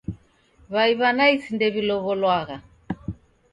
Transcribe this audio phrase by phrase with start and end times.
[0.73, 2.57] W'ai w'a naisi ndew'ilow'olwagha